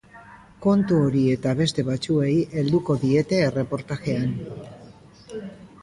[0.65, 4.37] Kontu hori eta beste batzuei helduko diete erreportajean.